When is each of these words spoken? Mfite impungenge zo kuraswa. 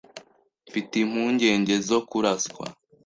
Mfite 0.67 0.93
impungenge 1.03 1.75
zo 1.87 1.99
kuraswa. 2.09 2.65